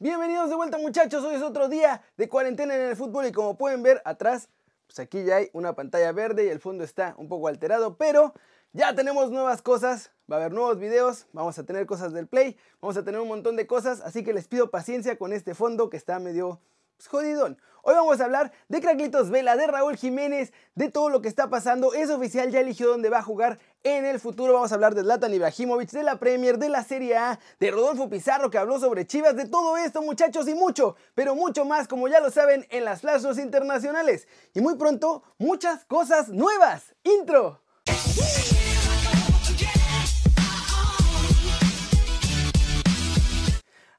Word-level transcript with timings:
Bienvenidos 0.00 0.48
de 0.48 0.54
vuelta 0.54 0.78
muchachos, 0.78 1.24
hoy 1.24 1.34
es 1.34 1.42
otro 1.42 1.68
día 1.68 2.02
de 2.16 2.28
cuarentena 2.28 2.72
en 2.76 2.82
el 2.82 2.94
fútbol 2.94 3.26
y 3.26 3.32
como 3.32 3.58
pueden 3.58 3.82
ver 3.82 4.00
atrás, 4.04 4.48
pues 4.86 5.00
aquí 5.00 5.24
ya 5.24 5.38
hay 5.38 5.50
una 5.52 5.72
pantalla 5.72 6.12
verde 6.12 6.44
y 6.44 6.50
el 6.50 6.60
fondo 6.60 6.84
está 6.84 7.16
un 7.18 7.26
poco 7.26 7.48
alterado, 7.48 7.96
pero 7.96 8.32
ya 8.72 8.94
tenemos 8.94 9.32
nuevas 9.32 9.60
cosas, 9.60 10.12
va 10.30 10.36
a 10.36 10.38
haber 10.38 10.52
nuevos 10.52 10.78
videos, 10.78 11.26
vamos 11.32 11.58
a 11.58 11.66
tener 11.66 11.84
cosas 11.84 12.12
del 12.12 12.28
Play, 12.28 12.56
vamos 12.80 12.96
a 12.96 13.04
tener 13.04 13.20
un 13.20 13.26
montón 13.26 13.56
de 13.56 13.66
cosas, 13.66 14.00
así 14.00 14.22
que 14.22 14.32
les 14.32 14.46
pido 14.46 14.70
paciencia 14.70 15.18
con 15.18 15.32
este 15.32 15.56
fondo 15.56 15.90
que 15.90 15.96
está 15.96 16.20
medio 16.20 16.60
pues, 16.96 17.08
jodidón. 17.08 17.58
Hoy 17.88 17.94
vamos 17.94 18.20
a 18.20 18.24
hablar 18.24 18.52
de 18.68 18.82
Cracklitos 18.82 19.30
Vela, 19.30 19.56
de 19.56 19.66
Raúl 19.66 19.96
Jiménez, 19.96 20.52
de 20.74 20.90
todo 20.90 21.08
lo 21.08 21.22
que 21.22 21.28
está 21.28 21.48
pasando. 21.48 21.94
Es 21.94 22.10
oficial, 22.10 22.50
ya 22.50 22.60
eligió 22.60 22.86
dónde 22.86 23.08
va 23.08 23.20
a 23.20 23.22
jugar 23.22 23.58
en 23.82 24.04
el 24.04 24.20
futuro. 24.20 24.52
Vamos 24.52 24.72
a 24.72 24.74
hablar 24.74 24.94
de 24.94 25.00
Zlatan 25.00 25.32
Ibrahimovic, 25.32 25.90
de 25.92 26.02
la 26.02 26.18
Premier, 26.18 26.58
de 26.58 26.68
la 26.68 26.84
Serie 26.84 27.16
A, 27.16 27.40
de 27.58 27.70
Rodolfo 27.70 28.10
Pizarro 28.10 28.50
que 28.50 28.58
habló 28.58 28.78
sobre 28.78 29.06
Chivas, 29.06 29.36
de 29.36 29.46
todo 29.46 29.78
esto 29.78 30.02
muchachos 30.02 30.46
y 30.48 30.54
mucho, 30.54 30.96
pero 31.14 31.34
mucho 31.34 31.64
más 31.64 31.88
como 31.88 32.08
ya 32.08 32.20
lo 32.20 32.30
saben 32.30 32.66
en 32.68 32.84
las 32.84 33.00
flashos 33.00 33.38
internacionales. 33.38 34.28
Y 34.52 34.60
muy 34.60 34.76
pronto, 34.76 35.22
muchas 35.38 35.86
cosas 35.86 36.28
nuevas. 36.28 36.94
Intro. 37.04 37.62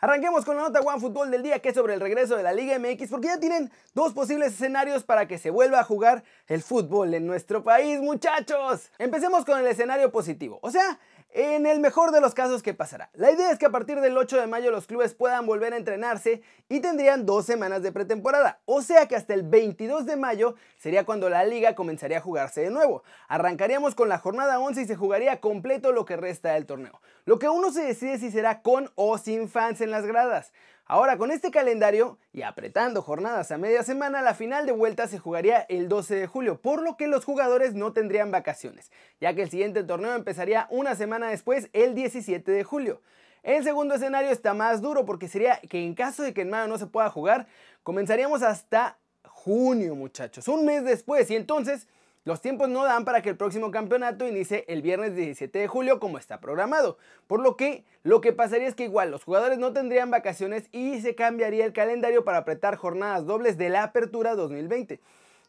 Arranquemos 0.02 0.46
con 0.46 0.56
la 0.56 0.62
nota 0.62 0.80
One 0.80 1.02
Fútbol 1.02 1.30
del 1.30 1.44
día 1.44 1.60
que 1.60 1.70
es 1.70 1.76
sobre 1.76 1.94
el 1.94 2.00
regreso 2.00 2.38
de 2.38 2.44
la 2.44 2.54
Liga 2.54 2.80
MX 2.80 3.10
porque 3.10 3.28
ya 3.28 3.38
tienen 3.38 3.70
dos 3.94 4.14
posibles 4.14 4.54
escenarios 4.54 5.04
para 5.04 5.28
que 5.28 5.38
se 5.38 5.50
vuelva 5.50 5.82
a 5.82 5.84
jugar 5.84 6.24
el 6.48 6.64
fútbol 6.64 7.14
en 7.14 7.28
nuestro 7.28 7.66
país 7.66 8.00
muchachos. 8.00 8.92
Empecemos 8.98 9.44
con 9.44 9.60
el 9.60 9.68
escenario 9.68 10.10
positivo, 10.10 10.60
o 10.62 10.72
sea, 10.72 11.00
en 11.32 11.68
el 11.68 11.80
mejor 11.80 12.12
de 12.12 12.22
los 12.22 12.34
casos, 12.34 12.64
¿qué 12.64 12.74
pasará? 12.74 13.12
La 13.14 13.32
idea 13.32 13.52
es 13.52 13.60
que 13.60 13.68
a 13.68 13.72
partir 13.72 14.02
del 14.02 14.18
8 14.18 14.40
de 14.40 14.48
mayo 14.48 14.72
los 14.72 14.88
clubes 14.88 15.14
puedan 15.14 15.46
volver 15.46 15.74
a 15.74 15.78
entrenarse 15.78 16.42
y 16.68 16.80
tendrían 16.80 17.28
dos 17.28 17.46
semanas 17.46 17.84
de 17.84 17.92
pretemporada. 17.92 18.60
O 18.66 18.82
sea 18.82 19.08
que 19.08 19.16
hasta 19.16 19.36
el 19.36 19.44
22 19.44 20.08
de 20.08 20.16
mayo 20.16 20.56
sería 20.78 21.06
cuando 21.06 21.30
la 21.30 21.44
liga 21.44 21.76
comenzaría 21.76 22.18
a 22.18 22.22
jugarse 22.22 22.62
de 22.62 22.72
nuevo. 22.72 23.04
Arrancaríamos 23.28 23.94
con 23.94 24.10
la 24.10 24.18
jornada 24.18 24.60
11 24.60 24.82
y 24.82 24.86
se 24.88 24.96
jugaría 24.96 25.40
completo 25.40 25.92
lo 25.92 26.04
que 26.06 26.18
resta 26.18 26.54
del 26.54 26.66
torneo. 26.66 27.00
Lo 27.26 27.38
que 27.38 27.48
uno 27.48 27.72
se 27.72 27.84
decide 27.84 28.18
si 28.18 28.32
será 28.32 28.64
con 28.64 28.92
o 28.96 29.20
sin 29.20 29.50
fans 29.50 29.82
en 29.82 29.92
las 29.92 30.08
gradas. 30.08 30.52
Ahora, 30.92 31.20
con 31.20 31.30
este 31.30 31.52
calendario 31.52 32.18
y 32.34 32.42
apretando 32.42 33.04
jornadas 33.04 33.52
a 33.52 33.60
media 33.60 33.84
semana, 33.84 34.24
la 34.24 34.34
final 34.34 34.66
de 34.66 34.72
vuelta 34.72 35.08
se 35.08 35.20
jugaría 35.20 35.60
el 35.70 35.88
12 35.88 36.16
de 36.16 36.26
julio, 36.26 36.60
por 36.60 36.82
lo 36.82 36.98
que 36.98 37.06
los 37.06 37.26
jugadores 37.26 37.76
no 37.76 37.94
tendrían 37.94 38.32
vacaciones, 38.32 38.92
ya 39.22 39.36
que 39.36 39.44
el 39.44 39.52
siguiente 39.52 39.84
torneo 39.84 40.16
empezaría 40.16 40.66
una 40.72 40.96
semana 40.96 41.30
después, 41.30 41.70
el 41.74 41.94
17 41.94 42.52
de 42.52 42.64
julio. 42.64 43.04
El 43.44 43.64
segundo 43.64 43.94
escenario 43.94 44.32
está 44.32 44.56
más 44.56 44.82
duro 44.82 45.06
porque 45.06 45.28
sería 45.28 45.60
que 45.70 45.86
en 45.86 45.94
caso 45.94 46.24
de 46.24 46.34
que 46.34 46.42
en 46.42 46.50
mayo 46.50 46.68
no 46.68 46.80
se 46.80 46.88
pueda 46.88 47.12
jugar, 47.12 47.46
comenzaríamos 47.84 48.42
hasta 48.42 48.98
junio, 49.24 49.94
muchachos, 49.94 50.48
un 50.48 50.66
mes 50.66 50.84
después, 50.84 51.30
y 51.30 51.36
entonces 51.36 51.88
los 52.30 52.42
tiempos 52.42 52.70
no 52.70 52.84
dan 52.84 53.06
para 53.06 53.24
que 53.24 53.30
el 53.30 53.38
próximo 53.38 53.72
campeonato 53.72 54.28
inicie 54.28 54.64
el 54.68 54.84
viernes 54.84 55.16
17 55.16 55.58
de 55.58 55.68
julio 55.68 56.00
como 56.00 56.20
está 56.20 56.40
programado, 56.40 57.00
por 57.26 57.40
lo 57.40 57.58
que 57.58 57.86
lo 58.04 58.22
que 58.22 58.34
pasaría 58.34 58.68
es 58.68 58.76
que 58.76 58.84
igual 58.84 59.10
los 59.10 59.24
jugadores 59.24 59.58
no 59.58 59.74
tendrían 59.74 60.12
vacaciones 60.12 60.70
y 60.72 61.02
se 61.02 61.16
cambiaría 61.16 61.66
el 61.66 61.74
calendario 61.74 62.24
para 62.24 62.38
apretar 62.38 62.76
jornadas 62.76 63.26
dobles 63.26 63.58
de 63.58 63.70
la 63.70 63.82
apertura 63.82 64.36
2020. 64.36 65.00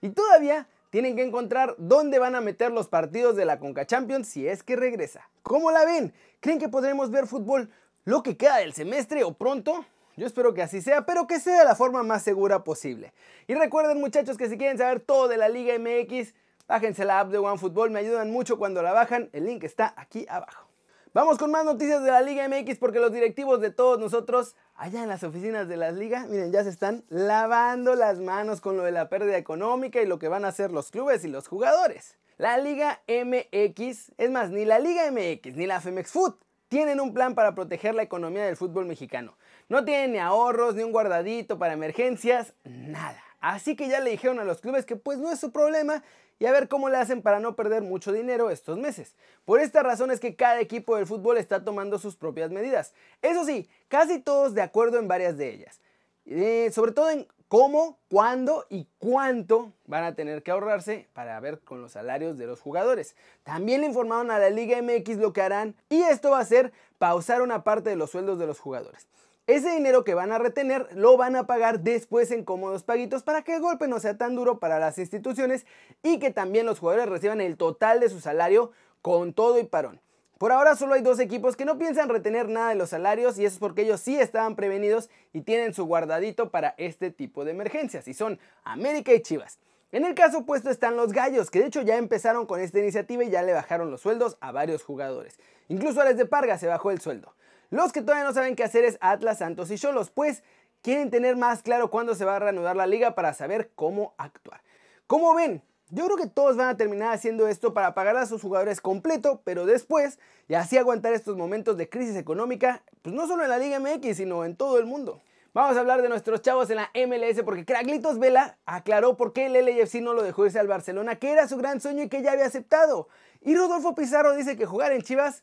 Y 0.00 0.08
todavía 0.08 0.68
tienen 0.88 1.16
que 1.16 1.22
encontrar 1.22 1.74
dónde 1.76 2.18
van 2.18 2.34
a 2.34 2.40
meter 2.40 2.72
los 2.72 2.88
partidos 2.88 3.36
de 3.36 3.44
la 3.44 3.58
Conca 3.58 3.84
Champions 3.84 4.28
si 4.28 4.48
es 4.48 4.62
que 4.62 4.74
regresa. 4.74 5.28
¿Cómo 5.42 5.70
la 5.72 5.84
ven? 5.84 6.14
¿Creen 6.40 6.58
que 6.58 6.70
podremos 6.70 7.10
ver 7.10 7.26
fútbol 7.26 7.68
lo 8.06 8.22
que 8.22 8.38
queda 8.38 8.56
del 8.56 8.72
semestre 8.72 9.22
o 9.22 9.34
pronto? 9.34 9.84
Yo 10.16 10.26
espero 10.26 10.54
que 10.54 10.62
así 10.62 10.80
sea, 10.80 11.04
pero 11.04 11.26
que 11.26 11.40
sea 11.40 11.58
de 11.58 11.64
la 11.66 11.74
forma 11.74 12.02
más 12.02 12.22
segura 12.22 12.64
posible. 12.64 13.12
Y 13.48 13.54
recuerden 13.54 14.00
muchachos 14.00 14.38
que 14.38 14.48
si 14.48 14.56
quieren 14.56 14.78
saber 14.78 15.00
todo 15.00 15.28
de 15.28 15.36
la 15.36 15.50
Liga 15.50 15.74
MX, 15.78 16.32
Bájense 16.70 17.04
la 17.04 17.18
app 17.18 17.30
de 17.30 17.38
OneFootball, 17.38 17.90
me 17.90 17.98
ayudan 17.98 18.30
mucho 18.30 18.56
cuando 18.56 18.80
la 18.80 18.92
bajan, 18.92 19.28
el 19.32 19.44
link 19.44 19.64
está 19.64 19.92
aquí 19.96 20.24
abajo. 20.28 20.68
Vamos 21.12 21.36
con 21.36 21.50
más 21.50 21.64
noticias 21.64 22.00
de 22.04 22.12
la 22.12 22.20
Liga 22.20 22.48
MX 22.48 22.78
porque 22.78 23.00
los 23.00 23.12
directivos 23.12 23.60
de 23.60 23.72
todos 23.72 23.98
nosotros 23.98 24.54
allá 24.76 25.02
en 25.02 25.08
las 25.08 25.24
oficinas 25.24 25.66
de 25.66 25.76
las 25.76 25.94
ligas, 25.94 26.28
miren, 26.28 26.52
ya 26.52 26.62
se 26.62 26.70
están 26.70 27.02
lavando 27.08 27.96
las 27.96 28.20
manos 28.20 28.60
con 28.60 28.76
lo 28.76 28.84
de 28.84 28.92
la 28.92 29.08
pérdida 29.08 29.36
económica 29.36 30.00
y 30.00 30.06
lo 30.06 30.20
que 30.20 30.28
van 30.28 30.44
a 30.44 30.48
hacer 30.48 30.70
los 30.70 30.92
clubes 30.92 31.24
y 31.24 31.28
los 31.28 31.48
jugadores. 31.48 32.18
La 32.38 32.56
Liga 32.56 33.02
MX, 33.08 34.12
es 34.16 34.30
más, 34.30 34.50
ni 34.50 34.64
la 34.64 34.78
Liga 34.78 35.10
MX 35.10 35.56
ni 35.56 35.66
la 35.66 35.80
Femex 35.80 36.12
Food 36.12 36.36
tienen 36.68 37.00
un 37.00 37.12
plan 37.12 37.34
para 37.34 37.56
proteger 37.56 37.96
la 37.96 38.04
economía 38.04 38.44
del 38.44 38.56
fútbol 38.56 38.86
mexicano. 38.86 39.36
No 39.68 39.84
tienen 39.84 40.12
ni 40.12 40.18
ahorros, 40.18 40.76
ni 40.76 40.84
un 40.84 40.92
guardadito 40.92 41.58
para 41.58 41.72
emergencias, 41.72 42.54
nada. 42.62 43.20
Así 43.40 43.74
que 43.74 43.88
ya 43.88 43.98
le 43.98 44.10
dijeron 44.10 44.38
a 44.38 44.44
los 44.44 44.60
clubes 44.60 44.86
que 44.86 44.94
pues 44.94 45.18
no 45.18 45.32
es 45.32 45.40
su 45.40 45.50
problema 45.50 46.04
y 46.40 46.46
a 46.46 46.52
ver 46.52 46.68
cómo 46.68 46.88
le 46.88 46.96
hacen 46.96 47.22
para 47.22 47.38
no 47.38 47.54
perder 47.54 47.82
mucho 47.82 48.12
dinero 48.12 48.50
estos 48.50 48.78
meses. 48.78 49.14
Por 49.44 49.60
esta 49.60 49.84
razón 49.84 50.10
es 50.10 50.18
que 50.18 50.34
cada 50.34 50.58
equipo 50.58 50.96
del 50.96 51.06
fútbol 51.06 51.36
está 51.36 51.62
tomando 51.62 51.98
sus 51.98 52.16
propias 52.16 52.50
medidas. 52.50 52.94
Eso 53.22 53.44
sí, 53.44 53.68
casi 53.88 54.18
todos 54.18 54.54
de 54.54 54.62
acuerdo 54.62 54.98
en 54.98 55.06
varias 55.06 55.36
de 55.36 55.50
ellas. 55.50 55.80
Eh, 56.24 56.70
sobre 56.72 56.92
todo 56.92 57.10
en 57.10 57.28
cómo, 57.48 57.98
cuándo 58.08 58.64
y 58.70 58.86
cuánto 58.98 59.72
van 59.86 60.04
a 60.04 60.14
tener 60.14 60.42
que 60.42 60.50
ahorrarse 60.50 61.08
para 61.12 61.38
ver 61.40 61.60
con 61.60 61.82
los 61.82 61.92
salarios 61.92 62.38
de 62.38 62.46
los 62.46 62.60
jugadores. 62.60 63.16
También 63.42 63.82
le 63.82 63.88
informaron 63.88 64.30
a 64.30 64.38
la 64.38 64.48
Liga 64.48 64.80
MX 64.80 65.18
lo 65.18 65.34
que 65.34 65.42
harán 65.42 65.74
y 65.90 66.00
esto 66.02 66.30
va 66.30 66.38
a 66.38 66.44
ser 66.44 66.72
pausar 66.98 67.42
una 67.42 67.64
parte 67.64 67.90
de 67.90 67.96
los 67.96 68.10
sueldos 68.10 68.38
de 68.38 68.46
los 68.46 68.60
jugadores. 68.60 69.06
Ese 69.46 69.70
dinero 69.70 70.04
que 70.04 70.14
van 70.14 70.32
a 70.32 70.38
retener 70.38 70.86
lo 70.94 71.16
van 71.16 71.34
a 71.34 71.46
pagar 71.46 71.80
después 71.80 72.30
en 72.30 72.44
cómodos 72.44 72.84
paguitos 72.84 73.22
para 73.22 73.42
que 73.42 73.54
el 73.54 73.60
golpe 73.60 73.88
no 73.88 73.98
sea 73.98 74.16
tan 74.16 74.36
duro 74.36 74.60
para 74.60 74.78
las 74.78 74.98
instituciones 74.98 75.66
y 76.02 76.18
que 76.18 76.30
también 76.30 76.66
los 76.66 76.78
jugadores 76.78 77.08
reciban 77.08 77.40
el 77.40 77.56
total 77.56 78.00
de 78.00 78.08
su 78.08 78.20
salario 78.20 78.70
con 79.02 79.32
todo 79.32 79.58
y 79.58 79.64
parón. 79.64 80.00
Por 80.38 80.52
ahora 80.52 80.74
solo 80.74 80.94
hay 80.94 81.02
dos 81.02 81.18
equipos 81.20 81.56
que 81.56 81.66
no 81.66 81.76
piensan 81.76 82.08
retener 82.08 82.48
nada 82.48 82.70
de 82.70 82.74
los 82.74 82.90
salarios 82.90 83.38
y 83.38 83.44
eso 83.44 83.54
es 83.56 83.60
porque 83.60 83.82
ellos 83.82 84.00
sí 84.00 84.18
estaban 84.18 84.56
prevenidos 84.56 85.10
y 85.32 85.42
tienen 85.42 85.74
su 85.74 85.84
guardadito 85.84 86.50
para 86.50 86.74
este 86.78 87.10
tipo 87.10 87.44
de 87.44 87.50
emergencias 87.50 88.08
y 88.08 88.14
son 88.14 88.38
América 88.64 89.12
y 89.12 89.20
Chivas. 89.20 89.58
En 89.92 90.04
el 90.04 90.14
caso 90.14 90.38
opuesto 90.38 90.70
están 90.70 90.96
los 90.96 91.12
Gallos, 91.12 91.50
que 91.50 91.58
de 91.58 91.66
hecho 91.66 91.82
ya 91.82 91.96
empezaron 91.96 92.46
con 92.46 92.60
esta 92.60 92.78
iniciativa 92.78 93.24
y 93.24 93.30
ya 93.30 93.42
le 93.42 93.52
bajaron 93.52 93.90
los 93.90 94.00
sueldos 94.00 94.38
a 94.40 94.52
varios 94.52 94.84
jugadores. 94.84 95.38
Incluso 95.68 96.00
a 96.00 96.04
Les 96.04 96.16
de 96.16 96.26
Parga 96.26 96.56
se 96.58 96.68
bajó 96.68 96.90
el 96.90 97.00
sueldo. 97.00 97.34
Los 97.70 97.92
que 97.92 98.02
todavía 98.02 98.24
no 98.24 98.32
saben 98.34 98.56
qué 98.56 98.64
hacer 98.64 98.84
es 98.84 98.98
Atlas, 99.00 99.38
Santos 99.38 99.70
y 99.70 99.78
Cholos, 99.78 100.10
pues 100.10 100.42
quieren 100.82 101.10
tener 101.10 101.36
más 101.36 101.62
claro 101.62 101.90
cuándo 101.90 102.14
se 102.14 102.24
va 102.24 102.36
a 102.36 102.40
reanudar 102.40 102.76
la 102.76 102.86
liga 102.86 103.14
para 103.14 103.32
saber 103.32 103.70
cómo 103.76 104.14
actuar. 104.18 104.60
¿Cómo 105.06 105.34
ven? 105.34 105.62
Yo 105.88 106.04
creo 106.06 106.16
que 106.16 106.26
todos 106.26 106.56
van 106.56 106.68
a 106.68 106.76
terminar 106.76 107.12
haciendo 107.12 107.48
esto 107.48 107.74
para 107.74 107.94
pagar 107.94 108.16
a 108.16 108.26
sus 108.26 108.42
jugadores 108.42 108.80
completo, 108.80 109.40
pero 109.44 109.66
después, 109.66 110.18
y 110.48 110.54
así 110.54 110.78
aguantar 110.78 111.12
estos 111.12 111.36
momentos 111.36 111.76
de 111.76 111.88
crisis 111.88 112.16
económica, 112.16 112.82
pues 113.02 113.14
no 113.14 113.26
solo 113.26 113.42
en 113.44 113.50
la 113.50 113.58
Liga 113.58 113.80
MX, 113.80 114.16
sino 114.16 114.44
en 114.44 114.56
todo 114.56 114.78
el 114.78 114.86
mundo. 114.86 115.20
Vamos 115.52 115.76
a 115.76 115.80
hablar 115.80 116.00
de 116.02 116.08
nuestros 116.08 116.42
chavos 116.42 116.70
en 116.70 116.76
la 116.76 116.90
MLS 116.94 117.42
porque 117.44 117.64
Craglitos 117.64 118.20
Vela 118.20 118.56
aclaró 118.66 119.16
por 119.16 119.32
qué 119.32 119.46
el 119.46 119.52
LAFC 119.52 119.96
no 119.96 120.14
lo 120.14 120.22
dejó 120.22 120.46
irse 120.46 120.60
al 120.60 120.68
Barcelona, 120.68 121.16
que 121.16 121.32
era 121.32 121.48
su 121.48 121.56
gran 121.56 121.80
sueño 121.80 122.04
y 122.04 122.08
que 122.08 122.22
ya 122.22 122.32
había 122.32 122.46
aceptado. 122.46 123.08
Y 123.40 123.56
Rodolfo 123.56 123.96
Pizarro 123.96 124.36
dice 124.36 124.56
que 124.56 124.66
jugar 124.66 124.92
en 124.92 125.02
Chivas 125.02 125.42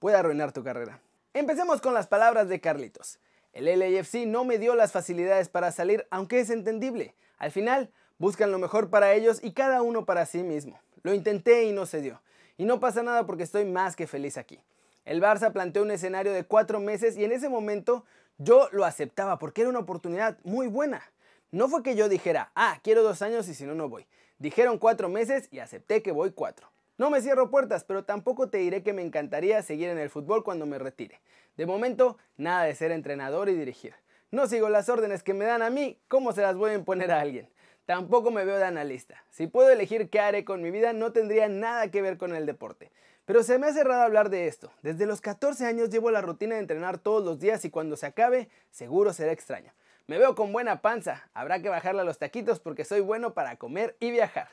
puede 0.00 0.16
arruinar 0.16 0.50
tu 0.50 0.64
carrera. 0.64 1.00
Empecemos 1.36 1.80
con 1.80 1.94
las 1.94 2.06
palabras 2.06 2.48
de 2.48 2.60
Carlitos. 2.60 3.18
El 3.52 3.64
LAFC 3.64 4.24
no 4.24 4.44
me 4.44 4.60
dio 4.60 4.76
las 4.76 4.92
facilidades 4.92 5.48
para 5.48 5.72
salir, 5.72 6.06
aunque 6.10 6.38
es 6.38 6.48
entendible. 6.48 7.16
Al 7.38 7.50
final, 7.50 7.90
buscan 8.18 8.52
lo 8.52 8.60
mejor 8.60 8.88
para 8.88 9.14
ellos 9.14 9.40
y 9.42 9.50
cada 9.50 9.82
uno 9.82 10.04
para 10.04 10.26
sí 10.26 10.44
mismo. 10.44 10.78
Lo 11.02 11.12
intenté 11.12 11.64
y 11.64 11.72
no 11.72 11.86
se 11.86 12.00
dio. 12.00 12.22
Y 12.56 12.66
no 12.66 12.78
pasa 12.78 13.02
nada 13.02 13.26
porque 13.26 13.42
estoy 13.42 13.64
más 13.64 13.96
que 13.96 14.06
feliz 14.06 14.38
aquí. 14.38 14.60
El 15.04 15.20
Barça 15.20 15.52
planteó 15.52 15.82
un 15.82 15.90
escenario 15.90 16.32
de 16.32 16.44
cuatro 16.44 16.78
meses 16.78 17.16
y 17.16 17.24
en 17.24 17.32
ese 17.32 17.48
momento 17.48 18.04
yo 18.38 18.68
lo 18.70 18.84
aceptaba 18.84 19.40
porque 19.40 19.62
era 19.62 19.70
una 19.70 19.80
oportunidad 19.80 20.38
muy 20.44 20.68
buena. 20.68 21.02
No 21.50 21.68
fue 21.68 21.82
que 21.82 21.96
yo 21.96 22.08
dijera, 22.08 22.52
ah, 22.54 22.78
quiero 22.84 23.02
dos 23.02 23.22
años 23.22 23.48
y 23.48 23.54
si 23.54 23.64
no, 23.64 23.74
no 23.74 23.88
voy. 23.88 24.06
Dijeron 24.38 24.78
cuatro 24.78 25.08
meses 25.08 25.48
y 25.50 25.58
acepté 25.58 26.00
que 26.00 26.12
voy 26.12 26.30
cuatro. 26.30 26.68
No 26.96 27.10
me 27.10 27.20
cierro 27.20 27.50
puertas, 27.50 27.82
pero 27.82 28.04
tampoco 28.04 28.50
te 28.50 28.58
diré 28.58 28.84
que 28.84 28.92
me 28.92 29.02
encantaría 29.02 29.62
seguir 29.62 29.88
en 29.88 29.98
el 29.98 30.10
fútbol 30.10 30.44
cuando 30.44 30.64
me 30.64 30.78
retire. 30.78 31.20
De 31.56 31.66
momento, 31.66 32.18
nada 32.36 32.64
de 32.64 32.74
ser 32.76 32.92
entrenador 32.92 33.48
y 33.48 33.54
dirigir. 33.54 33.94
No 34.30 34.46
sigo 34.46 34.68
las 34.68 34.88
órdenes 34.88 35.24
que 35.24 35.34
me 35.34 35.44
dan 35.44 35.62
a 35.62 35.70
mí, 35.70 35.98
¿cómo 36.06 36.32
se 36.32 36.42
las 36.42 36.56
voy 36.56 36.70
a 36.70 36.74
imponer 36.74 37.10
a 37.10 37.20
alguien? 37.20 37.50
Tampoco 37.84 38.30
me 38.30 38.44
veo 38.44 38.58
de 38.58 38.64
analista. 38.64 39.24
Si 39.30 39.48
puedo 39.48 39.70
elegir 39.70 40.08
qué 40.08 40.20
haré 40.20 40.44
con 40.44 40.62
mi 40.62 40.70
vida, 40.70 40.92
no 40.92 41.12
tendría 41.12 41.48
nada 41.48 41.90
que 41.90 42.00
ver 42.00 42.16
con 42.16 42.34
el 42.34 42.46
deporte. 42.46 42.92
Pero 43.24 43.42
se 43.42 43.58
me 43.58 43.66
ha 43.66 43.72
cerrado 43.72 44.02
hablar 44.02 44.30
de 44.30 44.46
esto. 44.46 44.70
Desde 44.82 45.06
los 45.06 45.20
14 45.20 45.66
años 45.66 45.90
llevo 45.90 46.10
la 46.10 46.20
rutina 46.20 46.54
de 46.54 46.60
entrenar 46.60 46.98
todos 46.98 47.24
los 47.24 47.40
días 47.40 47.64
y 47.64 47.70
cuando 47.70 47.96
se 47.96 48.06
acabe, 48.06 48.48
seguro 48.70 49.12
será 49.12 49.32
extraño. 49.32 49.72
Me 50.06 50.18
veo 50.18 50.34
con 50.34 50.52
buena 50.52 50.80
panza, 50.80 51.28
habrá 51.32 51.60
que 51.60 51.68
bajarle 51.68 52.02
a 52.02 52.04
los 52.04 52.18
taquitos 52.18 52.60
porque 52.60 52.84
soy 52.84 53.00
bueno 53.00 53.34
para 53.34 53.56
comer 53.56 53.96
y 53.98 54.10
viajar. 54.10 54.48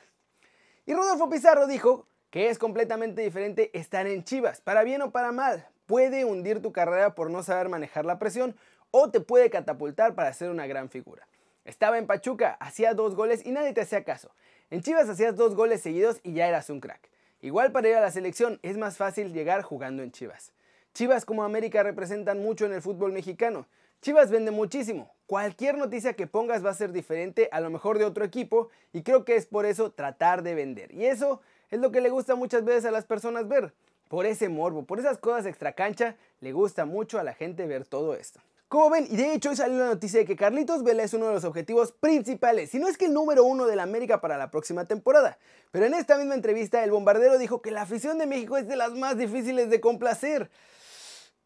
Y 0.86 0.94
Rodolfo 0.94 1.30
Pizarro 1.30 1.66
dijo 1.66 2.06
que 2.32 2.48
es 2.48 2.58
completamente 2.58 3.20
diferente 3.20 3.70
estar 3.78 4.06
en 4.06 4.24
Chivas, 4.24 4.62
para 4.62 4.84
bien 4.84 5.02
o 5.02 5.10
para 5.10 5.32
mal. 5.32 5.68
Puede 5.84 6.24
hundir 6.24 6.62
tu 6.62 6.72
carrera 6.72 7.14
por 7.14 7.30
no 7.30 7.42
saber 7.42 7.68
manejar 7.68 8.06
la 8.06 8.18
presión 8.18 8.56
o 8.90 9.10
te 9.10 9.20
puede 9.20 9.50
catapultar 9.50 10.14
para 10.14 10.32
ser 10.32 10.48
una 10.48 10.66
gran 10.66 10.88
figura. 10.88 11.28
Estaba 11.66 11.98
en 11.98 12.06
Pachuca, 12.06 12.56
hacía 12.58 12.94
dos 12.94 13.14
goles 13.14 13.44
y 13.44 13.50
nadie 13.50 13.74
te 13.74 13.82
hacía 13.82 14.02
caso. 14.04 14.30
En 14.70 14.80
Chivas 14.80 15.10
hacías 15.10 15.36
dos 15.36 15.54
goles 15.54 15.82
seguidos 15.82 16.20
y 16.22 16.32
ya 16.32 16.48
eras 16.48 16.70
un 16.70 16.80
crack. 16.80 17.10
Igual 17.42 17.70
para 17.70 17.90
ir 17.90 17.96
a 17.96 18.00
la 18.00 18.10
selección 18.10 18.58
es 18.62 18.78
más 18.78 18.96
fácil 18.96 19.34
llegar 19.34 19.60
jugando 19.60 20.02
en 20.02 20.10
Chivas. 20.10 20.54
Chivas 20.94 21.26
como 21.26 21.44
América 21.44 21.82
representan 21.82 22.42
mucho 22.42 22.64
en 22.64 22.72
el 22.72 22.80
fútbol 22.80 23.12
mexicano. 23.12 23.66
Chivas 24.00 24.30
vende 24.30 24.52
muchísimo. 24.52 25.14
Cualquier 25.26 25.76
noticia 25.76 26.14
que 26.14 26.26
pongas 26.26 26.64
va 26.64 26.70
a 26.70 26.74
ser 26.74 26.92
diferente 26.92 27.50
a 27.52 27.60
lo 27.60 27.68
mejor 27.68 27.98
de 27.98 28.06
otro 28.06 28.24
equipo 28.24 28.70
y 28.94 29.02
creo 29.02 29.26
que 29.26 29.36
es 29.36 29.44
por 29.44 29.66
eso 29.66 29.92
tratar 29.92 30.42
de 30.42 30.54
vender. 30.54 30.94
Y 30.94 31.04
eso 31.04 31.42
es 31.72 31.80
lo 31.80 31.90
que 31.90 32.02
le 32.02 32.10
gusta 32.10 32.34
muchas 32.34 32.64
veces 32.64 32.84
a 32.84 32.90
las 32.90 33.06
personas 33.06 33.48
ver. 33.48 33.72
Por 34.08 34.26
ese 34.26 34.50
morbo, 34.50 34.84
por 34.84 35.00
esas 35.00 35.16
cosas 35.16 35.46
extra 35.46 35.72
cancha, 35.72 36.16
le 36.40 36.52
gusta 36.52 36.84
mucho 36.84 37.18
a 37.18 37.24
la 37.24 37.32
gente 37.32 37.66
ver 37.66 37.86
todo 37.86 38.14
esto. 38.14 38.40
Como 38.68 38.90
ven, 38.90 39.06
y 39.10 39.16
de 39.16 39.32
hecho 39.32 39.48
hoy 39.50 39.56
salió 39.56 39.78
la 39.78 39.86
noticia 39.86 40.20
de 40.20 40.26
que 40.26 40.36
Carlitos 40.36 40.84
Vela 40.84 41.02
es 41.02 41.14
uno 41.14 41.28
de 41.28 41.34
los 41.34 41.44
objetivos 41.44 41.92
principales, 41.92 42.70
si 42.70 42.78
no 42.78 42.88
es 42.88 42.98
que 42.98 43.06
el 43.06 43.14
número 43.14 43.44
uno 43.44 43.66
de 43.66 43.74
la 43.74 43.84
América 43.84 44.20
para 44.20 44.36
la 44.36 44.50
próxima 44.50 44.84
temporada. 44.84 45.38
Pero 45.70 45.86
en 45.86 45.94
esta 45.94 46.18
misma 46.18 46.34
entrevista, 46.34 46.84
el 46.84 46.90
bombardero 46.90 47.38
dijo 47.38 47.62
que 47.62 47.70
la 47.70 47.82
afición 47.82 48.18
de 48.18 48.26
México 48.26 48.58
es 48.58 48.68
de 48.68 48.76
las 48.76 48.92
más 48.92 49.16
difíciles 49.16 49.70
de 49.70 49.80
complacer. 49.80 50.50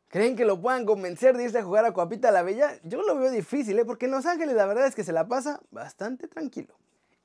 ¿Creen 0.08 0.34
que 0.34 0.44
lo 0.44 0.60
puedan 0.60 0.86
convencer 0.86 1.36
de 1.36 1.44
irse 1.44 1.58
a 1.58 1.62
jugar 1.62 1.84
a 1.84 1.92
Coapita 1.92 2.32
la 2.32 2.42
Bella? 2.42 2.80
Yo 2.82 3.00
lo 3.02 3.16
veo 3.16 3.30
difícil, 3.30 3.78
¿eh? 3.78 3.84
porque 3.84 4.06
en 4.06 4.12
Los 4.12 4.26
Ángeles 4.26 4.56
la 4.56 4.66
verdad 4.66 4.88
es 4.88 4.96
que 4.96 5.04
se 5.04 5.12
la 5.12 5.28
pasa 5.28 5.60
bastante 5.70 6.26
tranquilo. 6.26 6.74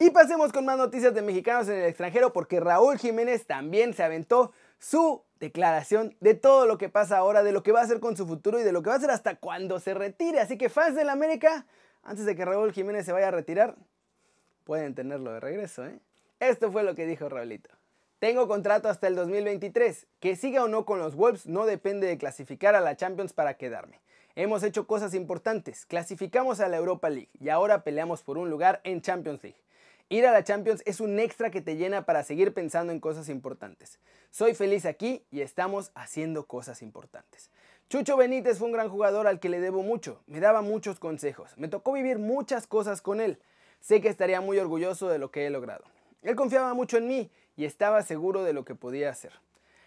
Y 0.02 0.10
pasemos 0.10 0.52
con 0.52 0.66
más 0.66 0.80
noticias 0.80 1.14
de 1.14 1.22
mexicanos 1.22 1.70
en 1.70 1.76
el 1.76 1.86
extranjero 1.86 2.34
porque 2.34 2.60
Raúl 2.60 2.98
Jiménez 2.98 3.46
también 3.46 3.94
se 3.94 4.02
aventó 4.02 4.52
su 4.80 5.22
declaración 5.40 6.18
de 6.20 6.34
todo 6.34 6.66
lo 6.66 6.80
que 6.80 6.90
pasa 6.90 7.20
ahora, 7.20 7.44
de 7.44 7.52
lo 7.52 7.62
que 7.62 7.72
va 7.72 7.82
a 7.82 7.84
hacer 7.84 8.00
con 8.00 8.18
su 8.18 8.26
futuro 8.26 8.60
y 8.60 8.64
de 8.64 8.72
lo 8.72 8.82
que 8.82 8.90
va 8.90 8.96
a 8.96 8.98
hacer 8.98 9.12
hasta 9.12 9.36
cuando 9.36 9.80
se 9.80 9.94
retire. 9.94 10.40
Así 10.40 10.58
que 10.58 10.70
fans 10.70 10.96
del 10.96 11.08
América, 11.08 11.68
antes 12.02 12.26
de 12.26 12.36
que 12.36 12.44
Raúl 12.44 12.74
Jiménez 12.74 13.06
se 13.06 13.12
vaya 13.12 13.28
a 13.28 13.32
retirar, 13.32 13.76
pueden 14.64 14.96
tenerlo 14.96 15.34
de 15.34 15.40
regreso. 15.40 15.86
¿eh? 15.86 16.00
Esto 16.40 16.72
fue 16.72 16.82
lo 16.82 16.96
que 16.96 17.06
dijo 17.06 17.30
Raulito. 17.30 17.70
Tengo 18.18 18.48
contrato 18.48 18.90
hasta 18.90 19.06
el 19.06 19.16
2023. 19.16 20.08
Que 20.20 20.36
siga 20.36 20.64
o 20.64 20.68
no 20.68 20.84
con 20.84 20.98
los 20.98 21.14
Wolves 21.14 21.46
no 21.46 21.68
depende 21.68 22.08
de 22.08 22.18
clasificar 22.18 22.74
a 22.74 22.82
la 22.82 22.96
Champions 22.96 23.34
para 23.34 23.54
quedarme. 23.54 24.02
Hemos 24.34 24.64
hecho 24.64 24.88
cosas 24.88 25.14
importantes. 25.14 25.86
Clasificamos 25.86 26.60
a 26.60 26.70
la 26.70 26.78
Europa 26.78 27.12
League 27.12 27.30
y 27.40 27.50
ahora 27.50 27.84
peleamos 27.84 28.24
por 28.24 28.40
un 28.40 28.50
lugar 28.50 28.82
en 28.84 29.04
Champions 29.04 29.44
League. 29.44 29.62
Ir 30.12 30.28
a 30.28 30.34
la 30.34 30.44
Champions 30.44 30.84
es 30.86 31.00
un 31.00 31.18
extra 31.20 31.52
que 31.52 31.62
te 31.62 31.78
llena 31.78 32.06
para 32.06 32.26
seguir 32.26 32.54
pensando 32.54 32.92
en 32.92 33.00
cosas 33.00 33.30
importantes. 33.30 33.98
Soy 34.30 34.54
feliz 34.54 34.86
aquí 34.86 35.24
y 35.32 35.40
estamos 35.40 35.94
haciendo 35.96 36.48
cosas 36.48 36.82
importantes. 36.82 37.50
Chucho 37.90 38.18
Benítez 38.18 38.58
fue 38.58 38.68
un 38.68 38.74
gran 38.74 38.90
jugador 38.90 39.26
al 39.26 39.40
que 39.40 39.48
le 39.48 39.62
debo 39.62 39.84
mucho. 39.84 40.22
Me 40.28 40.42
daba 40.42 40.62
muchos 40.62 41.00
consejos. 41.00 41.54
Me 41.56 41.70
tocó 41.70 41.94
vivir 41.94 42.20
muchas 42.20 42.68
cosas 42.68 43.02
con 43.02 43.22
él. 43.22 43.40
Sé 43.80 44.02
que 44.02 44.10
estaría 44.10 44.42
muy 44.42 44.60
orgulloso 44.60 45.08
de 45.08 45.18
lo 45.18 45.32
que 45.32 45.48
he 45.48 45.50
logrado. 45.50 45.86
Él 46.24 46.36
confiaba 46.36 46.74
mucho 46.74 46.98
en 46.98 47.08
mí 47.08 47.32
y 47.56 47.64
estaba 47.64 48.02
seguro 48.02 48.44
de 48.44 48.52
lo 48.52 48.66
que 48.66 48.76
podía 48.76 49.12
hacer. 49.12 49.32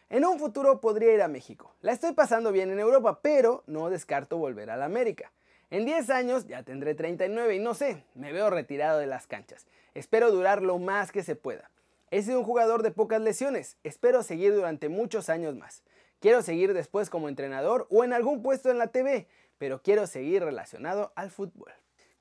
En 0.08 0.24
un 0.24 0.38
futuro 0.38 0.80
podría 0.80 1.12
ir 1.12 1.20
a 1.20 1.28
México. 1.28 1.74
La 1.82 1.92
estoy 1.92 2.14
pasando 2.14 2.50
bien 2.50 2.70
en 2.70 2.78
Europa, 2.78 3.20
pero 3.20 3.62
no 3.66 3.90
descarto 3.90 4.38
volver 4.38 4.70
a 4.70 4.78
la 4.78 4.86
América. 4.86 5.32
En 5.74 5.84
10 5.84 6.08
años 6.10 6.46
ya 6.46 6.62
tendré 6.62 6.94
39 6.94 7.56
y 7.56 7.58
no 7.58 7.74
sé, 7.74 8.04
me 8.14 8.32
veo 8.32 8.48
retirado 8.48 9.00
de 9.00 9.08
las 9.08 9.26
canchas. 9.26 9.66
Espero 9.92 10.30
durar 10.30 10.62
lo 10.62 10.78
más 10.78 11.10
que 11.10 11.24
se 11.24 11.34
pueda. 11.34 11.68
He 12.12 12.22
sido 12.22 12.38
un 12.38 12.44
jugador 12.44 12.84
de 12.84 12.92
pocas 12.92 13.20
lesiones, 13.20 13.76
espero 13.82 14.22
seguir 14.22 14.54
durante 14.54 14.88
muchos 14.88 15.28
años 15.28 15.56
más. 15.56 15.82
Quiero 16.20 16.42
seguir 16.42 16.74
después 16.74 17.10
como 17.10 17.28
entrenador 17.28 17.88
o 17.90 18.04
en 18.04 18.12
algún 18.12 18.40
puesto 18.40 18.70
en 18.70 18.78
la 18.78 18.86
TV, 18.86 19.26
pero 19.58 19.82
quiero 19.82 20.06
seguir 20.06 20.44
relacionado 20.44 21.12
al 21.16 21.32
fútbol. 21.32 21.72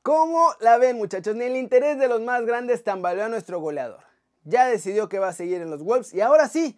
¿Cómo 0.01 0.55
la 0.59 0.79
ven 0.79 0.97
muchachos? 0.97 1.35
Ni 1.35 1.45
el 1.45 1.55
interés 1.55 2.00
de 2.00 2.07
los 2.07 2.21
más 2.21 2.44
grandes 2.47 2.83
tambaleó 2.83 3.25
a 3.25 3.29
nuestro 3.29 3.59
goleador. 3.59 4.01
Ya 4.45 4.65
decidió 4.65 5.09
que 5.09 5.19
va 5.19 5.27
a 5.27 5.33
seguir 5.33 5.61
en 5.61 5.69
los 5.69 5.83
Wolves 5.83 6.11
y 6.11 6.21
ahora 6.21 6.47
sí, 6.47 6.75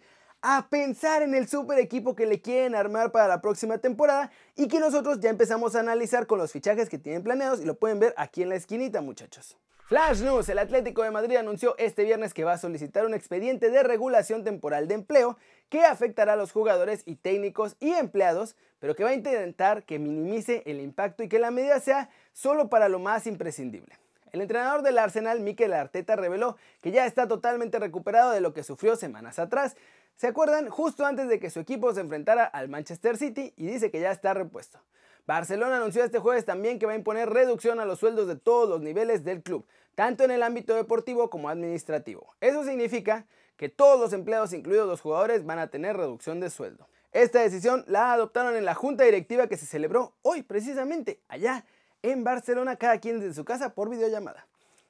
a 0.48 0.68
pensar 0.68 1.22
en 1.22 1.34
el 1.34 1.48
super 1.48 1.76
equipo 1.80 2.14
que 2.14 2.24
le 2.24 2.40
quieren 2.40 2.76
armar 2.76 3.10
para 3.10 3.26
la 3.26 3.40
próxima 3.40 3.78
temporada 3.78 4.30
y 4.54 4.68
que 4.68 4.78
nosotros 4.78 5.18
ya 5.18 5.28
empezamos 5.28 5.74
a 5.74 5.80
analizar 5.80 6.28
con 6.28 6.38
los 6.38 6.52
fichajes 6.52 6.88
que 6.88 6.98
tienen 6.98 7.24
planeados 7.24 7.60
y 7.60 7.64
lo 7.64 7.74
pueden 7.74 7.98
ver 7.98 8.14
aquí 8.16 8.44
en 8.44 8.50
la 8.50 8.54
esquinita 8.54 9.00
muchachos. 9.00 9.56
Flash 9.86 10.20
News, 10.22 10.48
el 10.48 10.60
Atlético 10.60 11.02
de 11.02 11.10
Madrid 11.10 11.34
anunció 11.34 11.74
este 11.78 12.04
viernes 12.04 12.32
que 12.32 12.44
va 12.44 12.52
a 12.52 12.58
solicitar 12.58 13.04
un 13.06 13.14
expediente 13.14 13.70
de 13.70 13.82
regulación 13.82 14.44
temporal 14.44 14.86
de 14.86 14.94
empleo 14.94 15.36
que 15.68 15.84
afectará 15.84 16.34
a 16.34 16.36
los 16.36 16.52
jugadores 16.52 17.02
y 17.06 17.16
técnicos 17.16 17.74
y 17.80 17.94
empleados, 17.94 18.54
pero 18.78 18.94
que 18.94 19.02
va 19.02 19.10
a 19.10 19.14
intentar 19.14 19.82
que 19.82 19.98
minimice 19.98 20.62
el 20.66 20.78
impacto 20.78 21.24
y 21.24 21.28
que 21.28 21.40
la 21.40 21.50
medida 21.50 21.80
sea 21.80 22.08
solo 22.32 22.68
para 22.68 22.88
lo 22.88 23.00
más 23.00 23.26
imprescindible. 23.26 23.98
El 24.30 24.42
entrenador 24.42 24.82
del 24.82 24.98
Arsenal, 24.98 25.40
Mikel 25.40 25.72
Arteta, 25.72 26.14
reveló 26.14 26.56
que 26.82 26.92
ya 26.92 27.06
está 27.06 27.26
totalmente 27.26 27.80
recuperado 27.80 28.30
de 28.30 28.40
lo 28.40 28.52
que 28.52 28.62
sufrió 28.62 28.94
semanas 28.94 29.40
atrás 29.40 29.76
¿Se 30.16 30.26
acuerdan? 30.26 30.70
Justo 30.70 31.04
antes 31.04 31.28
de 31.28 31.38
que 31.38 31.50
su 31.50 31.60
equipo 31.60 31.92
se 31.92 32.00
enfrentara 32.00 32.44
al 32.44 32.70
Manchester 32.70 33.18
City 33.18 33.52
y 33.54 33.66
dice 33.66 33.90
que 33.90 34.00
ya 34.00 34.10
está 34.10 34.32
repuesto. 34.32 34.80
Barcelona 35.26 35.76
anunció 35.76 36.02
este 36.02 36.20
jueves 36.20 36.46
también 36.46 36.78
que 36.78 36.86
va 36.86 36.92
a 36.92 36.96
imponer 36.96 37.28
reducción 37.28 37.80
a 37.80 37.84
los 37.84 37.98
sueldos 37.98 38.26
de 38.26 38.36
todos 38.36 38.66
los 38.66 38.80
niveles 38.80 39.24
del 39.24 39.42
club, 39.42 39.66
tanto 39.94 40.24
en 40.24 40.30
el 40.30 40.42
ámbito 40.42 40.74
deportivo 40.74 41.28
como 41.28 41.50
administrativo. 41.50 42.34
Eso 42.40 42.64
significa 42.64 43.26
que 43.58 43.68
todos 43.68 44.00
los 44.00 44.14
empleados, 44.14 44.54
incluidos 44.54 44.88
los 44.88 45.02
jugadores, 45.02 45.44
van 45.44 45.58
a 45.58 45.66
tener 45.66 45.98
reducción 45.98 46.40
de 46.40 46.48
sueldo. 46.48 46.88
Esta 47.12 47.42
decisión 47.42 47.84
la 47.86 48.14
adoptaron 48.14 48.56
en 48.56 48.64
la 48.64 48.74
junta 48.74 49.04
directiva 49.04 49.48
que 49.48 49.58
se 49.58 49.66
celebró 49.66 50.14
hoy 50.22 50.42
precisamente 50.42 51.20
allá 51.28 51.66
en 52.00 52.24
Barcelona, 52.24 52.76
cada 52.76 53.00
quien 53.00 53.20
desde 53.20 53.34
su 53.34 53.44
casa 53.44 53.74
por 53.74 53.90
videollamada. 53.90 54.46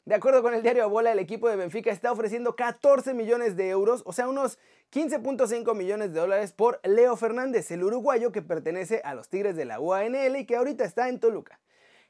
De 0.06 0.14
acuerdo 0.14 0.41
con 0.41 0.55
el 0.55 0.62
diario 0.62 0.88
Bola, 0.88 1.11
el 1.11 1.19
equipo 1.19 1.49
de 1.49 1.56
Benfica 1.56 1.91
está 1.91 2.12
ofreciendo 2.12 2.55
14 2.55 3.12
millones 3.12 3.56
de 3.56 3.70
euros, 3.70 4.05
o 4.06 4.12
sea, 4.12 4.29
unos 4.29 4.56
15.5 4.93 5.75
millones 5.75 6.12
de 6.12 6.20
dólares 6.20 6.53
por 6.53 6.79
Leo 6.85 7.17
Fernández, 7.17 7.73
el 7.73 7.82
uruguayo 7.82 8.31
que 8.31 8.41
pertenece 8.41 9.00
a 9.05 9.14
los 9.14 9.29
Tigres 9.29 9.56
de 9.56 9.64
la 9.64 9.81
UANL 9.81 10.37
y 10.37 10.47
que 10.47 10.55
ahorita 10.55 10.85
está 10.85 11.08
en 11.08 11.19
Toluca. 11.19 11.58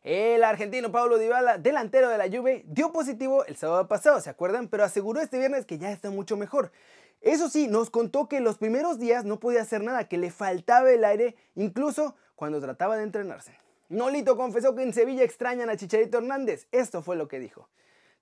El 0.03 0.45
argentino 0.45 0.93
Pablo 0.93 1.17
Dybala, 1.17 1.57
delantero 1.57 2.11
de 2.11 2.19
la 2.19 2.29
Juve, 2.29 2.65
dio 2.67 2.93
positivo 2.93 3.47
el 3.47 3.57
sábado 3.57 3.89
pasado, 3.89 4.21
¿se 4.21 4.29
acuerdan? 4.29 4.69
Pero 4.69 4.85
aseguró 4.85 5.23
este 5.23 5.39
viernes 5.39 5.65
que 5.65 5.79
ya 5.79 5.91
está 5.91 6.11
mucho 6.11 6.37
mejor. 6.37 6.73
Eso 7.23 7.49
sí, 7.49 7.67
nos 7.67 7.89
contó 7.89 8.29
que 8.29 8.41
los 8.41 8.59
primeros 8.59 8.99
días 8.99 9.25
no 9.25 9.41
podía 9.41 9.63
hacer 9.63 9.83
nada, 9.83 10.07
que 10.07 10.19
le 10.19 10.31
faltaba 10.31 10.91
el 10.91 11.03
aire, 11.03 11.35
incluso 11.55 12.15
cuando 12.35 12.61
trataba 12.61 12.99
de 12.99 13.05
entrenarse. 13.05 13.59
Nolito 13.89 14.37
confesó 14.37 14.75
que 14.75 14.83
en 14.83 14.93
Sevilla 14.93 15.25
extrañan 15.25 15.71
a 15.71 15.79
Chicharito 15.79 16.19
Hernández. 16.19 16.67
Esto 16.73 17.01
fue 17.01 17.17
lo 17.17 17.27
que 17.27 17.38
dijo. 17.38 17.71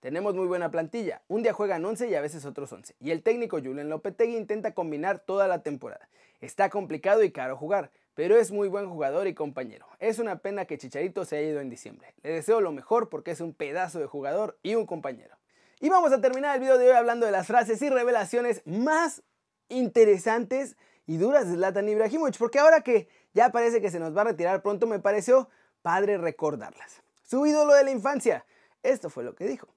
Tenemos 0.04 0.34
muy 0.34 0.46
buena 0.46 0.70
plantilla. 0.70 1.22
Un 1.28 1.42
día 1.42 1.54
juegan 1.54 1.82
11 1.82 2.10
y 2.10 2.14
a 2.14 2.20
veces 2.20 2.44
otros 2.44 2.70
11. 2.70 2.94
Y 3.00 3.10
el 3.10 3.22
técnico 3.22 3.58
Julen 3.58 3.88
Lopetegui 3.88 4.36
intenta 4.36 4.74
combinar 4.74 5.20
toda 5.20 5.48
la 5.48 5.62
temporada. 5.62 6.10
Está 6.42 6.68
complicado 6.68 7.22
y 7.22 7.32
caro 7.32 7.56
jugar, 7.56 7.90
pero 8.12 8.36
es 8.36 8.52
muy 8.52 8.68
buen 8.68 8.86
jugador 8.90 9.28
y 9.28 9.32
compañero. 9.32 9.86
Es 10.00 10.18
una 10.18 10.40
pena 10.40 10.66
que 10.66 10.76
Chicharito 10.76 11.24
se 11.24 11.38
haya 11.38 11.48
ido 11.48 11.60
en 11.62 11.70
diciembre. 11.70 12.12
Le 12.22 12.32
deseo 12.32 12.60
lo 12.60 12.70
mejor 12.70 13.08
porque 13.08 13.30
es 13.30 13.40
un 13.40 13.54
pedazo 13.54 13.98
de 13.98 14.04
jugador 14.04 14.58
y 14.62 14.74
un 14.74 14.84
compañero. 14.84 15.38
Y 15.80 15.88
vamos 15.88 16.12
a 16.12 16.20
terminar 16.20 16.54
el 16.54 16.60
video 16.60 16.76
de 16.76 16.90
hoy 16.90 16.94
hablando 16.94 17.24
de 17.24 17.32
las 17.32 17.46
frases 17.46 17.80
y 17.80 17.88
revelaciones 17.88 18.60
más 18.66 19.22
interesantes 19.70 20.76
y 21.06 21.16
duras 21.16 21.48
de 21.48 21.54
Zlatan 21.54 21.88
Ibrahimovic, 21.88 22.36
porque 22.36 22.58
ahora 22.58 22.82
que 22.82 23.08
ya 23.32 23.52
parece 23.52 23.80
que 23.80 23.90
se 23.90 24.00
nos 24.00 24.14
va 24.14 24.20
a 24.20 24.24
retirar 24.24 24.60
pronto, 24.60 24.86
me 24.86 24.98
pareció 24.98 25.48
padre 25.80 26.18
recordarlas. 26.18 27.02
Su 27.22 27.46
ídolo 27.46 27.72
de 27.72 27.84
la 27.84 27.90
infancia, 27.90 28.44
esto 28.82 29.08
fue 29.08 29.24
lo 29.24 29.34
que 29.34 29.46
dijo. 29.46 29.68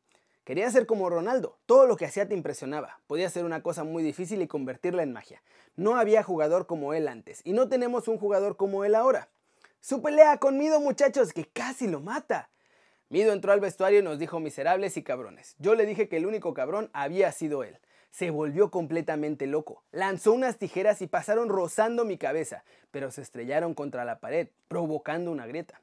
Quería 0.47 0.71
ser 0.71 0.85
como 0.85 1.09
Ronaldo, 1.09 1.57
todo 1.65 1.87
lo 1.87 1.97
que 1.97 2.05
hacía 2.05 2.25
te 2.25 2.33
impresionaba, 2.33 3.01
podía 3.05 3.29
ser 3.29 3.43
una 3.43 3.61
cosa 3.61 3.83
muy 3.83 4.01
difícil 4.01 4.41
y 4.41 4.47
convertirla 4.47 5.03
en 5.03 5.11
magia. 5.11 5.43
No 5.75 5.97
había 5.97 6.23
jugador 6.23 6.67
como 6.67 6.93
él 6.93 7.09
antes 7.09 7.41
y 7.43 7.51
no 7.51 7.67
tenemos 7.67 8.07
un 8.07 8.17
jugador 8.17 8.55
como 8.55 8.85
él 8.85 8.95
ahora. 8.95 9.27
Su 9.81 10.01
pelea 10.01 10.37
con 10.37 10.57
Mido 10.57 10.79
muchachos, 10.79 11.33
que 11.33 11.43
casi 11.43 11.89
lo 11.89 11.99
mata. 11.99 12.49
Mido 13.09 13.33
entró 13.33 13.51
al 13.51 13.59
vestuario 13.59 13.99
y 13.99 14.03
nos 14.03 14.19
dijo 14.19 14.39
miserables 14.39 14.95
y 14.95 15.03
cabrones. 15.03 15.57
Yo 15.59 15.75
le 15.75 15.85
dije 15.85 16.07
que 16.07 16.15
el 16.15 16.25
único 16.25 16.53
cabrón 16.53 16.89
había 16.93 17.29
sido 17.33 17.63
él. 17.63 17.77
Se 18.11 18.29
volvió 18.29 18.71
completamente 18.71 19.47
loco. 19.47 19.83
Lanzó 19.91 20.31
unas 20.31 20.57
tijeras 20.57 21.01
y 21.01 21.07
pasaron 21.07 21.49
rozando 21.49 22.05
mi 22.05 22.17
cabeza, 22.17 22.63
pero 22.91 23.11
se 23.11 23.21
estrellaron 23.21 23.73
contra 23.73 24.05
la 24.05 24.21
pared, 24.21 24.47
provocando 24.69 25.29
una 25.29 25.45
grieta. 25.45 25.81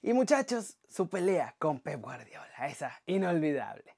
Y 0.00 0.12
muchachos, 0.12 0.76
su 0.88 1.08
pelea 1.08 1.56
con 1.58 1.80
Pep 1.80 2.00
Guardiola, 2.00 2.68
esa 2.68 2.92
inolvidable. 3.06 3.96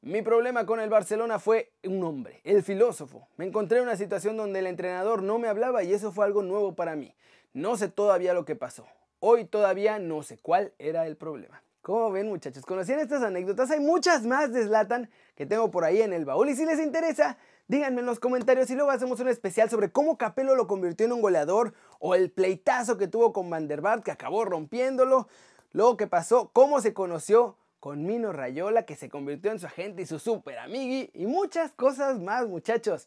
Mi 0.00 0.22
problema 0.22 0.64
con 0.64 0.78
el 0.78 0.88
Barcelona 0.88 1.40
fue 1.40 1.72
un 1.82 2.04
hombre, 2.04 2.40
el 2.44 2.62
filósofo. 2.62 3.26
Me 3.36 3.46
encontré 3.46 3.78
en 3.78 3.84
una 3.84 3.96
situación 3.96 4.36
donde 4.36 4.60
el 4.60 4.68
entrenador 4.68 5.24
no 5.24 5.40
me 5.40 5.48
hablaba 5.48 5.82
y 5.82 5.92
eso 5.92 6.12
fue 6.12 6.24
algo 6.24 6.42
nuevo 6.42 6.76
para 6.76 6.94
mí. 6.94 7.16
No 7.52 7.76
sé 7.76 7.88
todavía 7.88 8.32
lo 8.32 8.44
que 8.44 8.54
pasó. 8.54 8.86
Hoy 9.18 9.44
todavía 9.44 9.98
no 9.98 10.22
sé 10.22 10.38
cuál 10.38 10.72
era 10.78 11.04
el 11.08 11.16
problema. 11.16 11.64
¿Cómo 11.82 12.12
ven 12.12 12.28
muchachos? 12.28 12.64
¿Conocían 12.64 13.00
estas 13.00 13.24
anécdotas? 13.24 13.72
Hay 13.72 13.80
muchas 13.80 14.24
más 14.24 14.52
de 14.52 14.62
Zlatan 14.62 15.10
que 15.34 15.46
tengo 15.46 15.72
por 15.72 15.82
ahí 15.82 16.00
en 16.00 16.12
el 16.12 16.24
baúl 16.24 16.48
y 16.48 16.54
si 16.54 16.64
les 16.64 16.78
interesa, 16.78 17.38
díganme 17.70 18.00
en 18.00 18.06
los 18.06 18.18
comentarios 18.18 18.68
y 18.70 18.74
luego 18.74 18.90
hacemos 18.90 19.20
un 19.20 19.28
especial 19.28 19.70
sobre 19.70 19.92
cómo 19.92 20.18
Capello 20.18 20.56
lo 20.56 20.66
convirtió 20.66 21.06
en 21.06 21.12
un 21.12 21.22
goleador 21.22 21.72
o 22.00 22.16
el 22.16 22.28
pleitazo 22.28 22.98
que 22.98 23.06
tuvo 23.06 23.32
con 23.32 23.48
Van 23.48 24.02
que 24.02 24.10
acabó 24.10 24.44
rompiéndolo, 24.44 25.28
luego 25.70 25.96
qué 25.96 26.08
pasó, 26.08 26.50
cómo 26.52 26.80
se 26.80 26.92
conoció 26.92 27.56
con 27.78 28.04
Mino 28.04 28.32
Rayola 28.32 28.86
que 28.86 28.96
se 28.96 29.08
convirtió 29.08 29.52
en 29.52 29.60
su 29.60 29.66
agente 29.66 30.02
y 30.02 30.06
su 30.06 30.18
super 30.18 30.58
amigui 30.58 31.10
y 31.14 31.26
muchas 31.26 31.70
cosas 31.70 32.18
más 32.18 32.48
muchachos. 32.48 33.06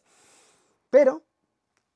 Pero 0.88 1.20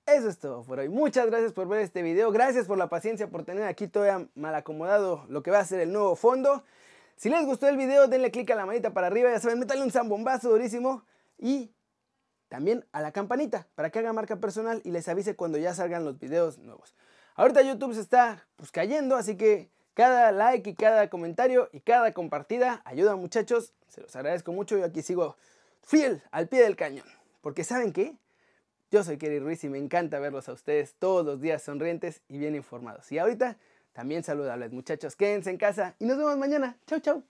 eso 0.05 0.29
es 0.29 0.39
todo 0.39 0.63
por 0.63 0.79
hoy. 0.79 0.91
Muchas 0.91 1.25
gracias 1.25 1.55
por 1.55 1.69
ver 1.69 1.81
este 1.81 2.03
video. 2.03 2.31
Gracias 2.33 2.67
por 2.67 2.77
la 2.77 2.91
paciencia, 2.91 3.31
por 3.31 3.45
tener 3.45 3.65
aquí 3.65 3.89
todavía 3.89 4.29
mal 4.35 4.55
acomodado 4.55 5.25
lo 5.31 5.43
que 5.43 5.51
va 5.51 5.61
a 5.61 5.65
ser 5.65 5.81
el 5.81 5.91
nuevo 5.91 6.17
fondo. 6.17 6.63
Si 7.17 7.31
les 7.31 7.47
gustó 7.47 7.67
el 7.67 7.79
video, 7.79 8.09
denle 8.09 8.31
click 8.31 8.51
a 8.51 8.57
la 8.57 8.67
manita 8.67 8.93
para 8.93 9.07
arriba. 9.07 9.31
Ya 9.31 9.41
saben, 9.41 9.59
métanle 9.59 9.85
un 9.85 9.91
zambombazo 9.91 10.51
durísimo. 10.51 11.03
Y 11.39 11.71
también 12.49 12.85
a 12.93 13.01
la 13.01 13.13
campanita 13.13 13.67
para 13.75 13.91
que 13.91 13.99
haga 13.99 14.13
marca 14.13 14.37
personal 14.37 14.81
y 14.85 14.91
les 14.91 15.09
avise 15.09 15.37
cuando 15.37 15.59
ya 15.59 15.75
salgan 15.75 16.05
los 16.05 16.19
videos 16.19 16.59
nuevos. 16.59 16.95
Ahorita 17.35 17.63
YouTube 17.63 17.95
se 17.95 18.01
está 18.01 18.47
pues, 18.57 18.73
cayendo, 18.73 19.17
así 19.17 19.37
que 19.37 19.71
cada 19.95 20.33
like 20.33 20.71
y 20.71 20.75
cada 20.75 21.11
comentario 21.11 21.69
y 21.73 21.81
cada 21.81 22.13
compartida 22.13 22.83
ayuda 22.85 23.17
muchachos. 23.17 23.75
Se 23.89 24.01
los 24.01 24.15
agradezco 24.17 24.53
mucho. 24.53 24.79
Yo 24.79 24.85
aquí 24.85 25.03
sigo 25.03 25.37
fiel 25.83 26.23
al 26.31 26.49
pie 26.49 26.63
del 26.63 26.77
cañón. 26.77 27.07
Porque 27.41 27.65
¿saben 27.65 27.93
qué? 27.93 28.17
Yo 28.91 29.05
soy 29.05 29.19
Kerry 29.19 29.39
Ruiz 29.39 29.63
y 29.65 29.69
me 29.69 29.79
encanta 29.79 30.19
verlos 30.19 30.49
a 30.49 30.53
ustedes 30.53 30.95
todos 30.99 31.25
los 31.25 31.41
días 31.41 31.63
sonrientes 31.63 32.23
y 32.29 32.39
bien 32.39 32.55
informados. 32.55 33.11
Y 33.13 33.19
ahorita 33.19 33.59
también 33.93 34.23
saludables 34.23 34.73
muchachos, 34.73 35.17
quédense 35.17 35.51
en 35.51 35.59
casa 35.59 35.95
y 35.99 36.07
nos 36.07 36.17
vemos 36.17 36.39
mañana. 36.39 36.79
Chau, 36.87 37.01
chau. 37.01 37.25